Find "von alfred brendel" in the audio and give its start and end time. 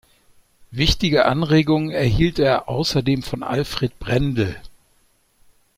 3.21-4.59